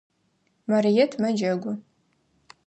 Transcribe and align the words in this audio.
Марыет 0.69 1.11
мэджэгу. 1.21 1.71